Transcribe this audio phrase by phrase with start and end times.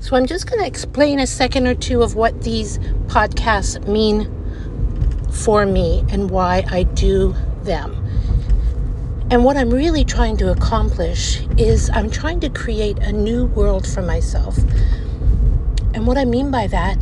[0.00, 4.28] So I'm just going to explain a second or two of what these podcasts mean
[5.30, 7.94] for me and why I do them.
[9.30, 13.86] And what I'm really trying to accomplish is I'm trying to create a new world
[13.86, 14.56] for myself.
[15.92, 16.96] And what I mean by that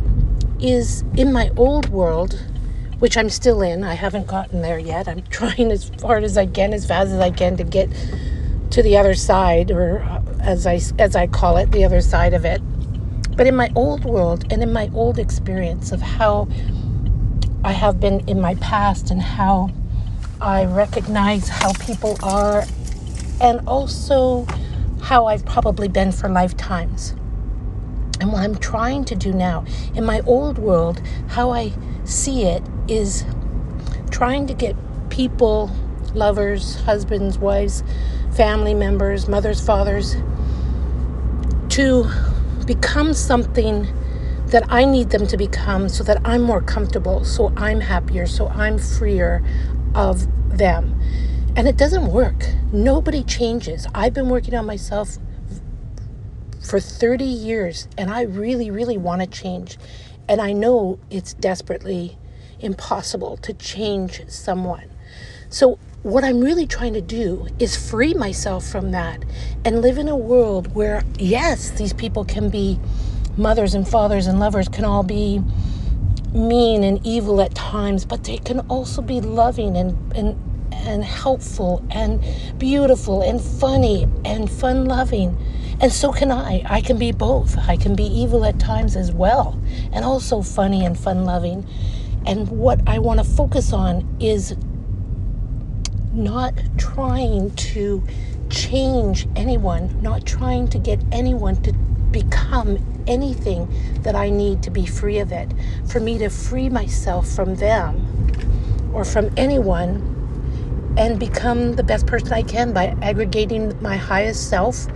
[0.59, 2.43] is in my old world,
[2.99, 5.07] which I'm still in, I haven't gotten there yet.
[5.07, 7.89] I'm trying as hard as I can, as fast as I can to get
[8.71, 12.33] to the other side, or uh, as I, as I call it, the other side
[12.33, 12.61] of it.
[13.39, 16.49] But in my old world and in my old experience of how
[17.63, 19.69] I have been in my past and how
[20.41, 22.65] I recognize how people are,
[23.39, 24.45] and also
[25.01, 27.11] how I've probably been for lifetimes.
[28.19, 29.63] And what I'm trying to do now
[29.95, 31.71] in my old world, how I
[32.03, 33.23] see it is
[34.11, 34.75] trying to get
[35.09, 35.71] people,
[36.13, 37.85] lovers, husbands, wives,
[38.35, 40.17] family members, mothers, fathers,
[41.69, 42.11] to
[42.69, 43.87] become something
[44.49, 48.47] that I need them to become so that I'm more comfortable, so I'm happier, so
[48.49, 49.43] I'm freer
[49.95, 51.01] of them.
[51.55, 52.45] And it doesn't work.
[52.71, 53.87] Nobody changes.
[53.95, 55.17] I've been working on myself
[56.61, 59.79] for 30 years and I really, really want to change.
[60.27, 62.19] And I know it's desperately
[62.59, 64.91] impossible to change someone.
[65.49, 69.23] So, what I'm really trying to do is free myself from that
[69.65, 72.79] and live in a world where, yes, these people can be
[73.35, 75.41] mothers and fathers and lovers, can all be
[76.33, 80.37] mean and evil at times, but they can also be loving and, and,
[80.71, 82.23] and helpful and
[82.57, 85.37] beautiful and funny and fun loving.
[85.81, 86.63] And so can I.
[86.65, 87.57] I can be both.
[87.57, 91.67] I can be evil at times as well, and also funny and fun loving.
[92.25, 94.55] And what I want to focus on is
[96.13, 98.03] not trying to
[98.49, 101.73] change anyone, not trying to get anyone to
[102.11, 105.51] become anything that I need to be free of it.
[105.87, 110.15] For me to free myself from them or from anyone
[110.97, 114.87] and become the best person I can by aggregating my highest self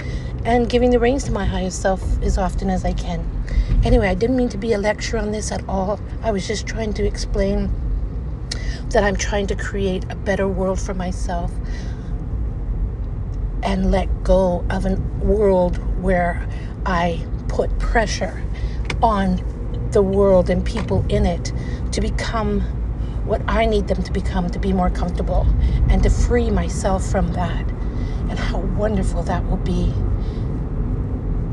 [0.43, 3.23] and giving the reins to my highest self as often as I can.
[3.85, 5.99] Anyway, I didn't mean to be a lecture on this at all.
[6.21, 7.69] I was just trying to explain
[8.93, 11.51] that I'm trying to create a better world for myself
[13.63, 16.47] and let go of a world where
[16.85, 18.43] I put pressure
[19.01, 19.41] on
[19.91, 21.51] the world and people in it
[21.91, 22.61] to become
[23.25, 25.47] what I need them to become to be more comfortable
[25.89, 27.67] and to free myself from that.
[28.29, 29.93] And how wonderful that will be.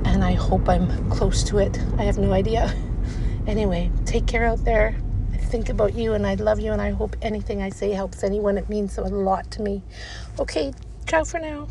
[0.04, 1.78] And I hope I'm close to it.
[1.98, 2.74] I have no idea.
[3.46, 4.94] Anyway, take care out there.
[5.48, 8.58] Think about you and I love you and I hope anything I say helps anyone.
[8.58, 9.82] It means a lot to me.
[10.38, 10.72] Okay,
[11.06, 11.66] ciao for now.